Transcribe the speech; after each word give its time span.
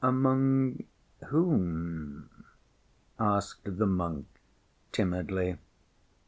Among 0.03 0.83
whom?" 1.27 2.31
asked 3.19 3.59
the 3.77 3.85
monk, 3.85 4.25
timidly. 4.91 5.59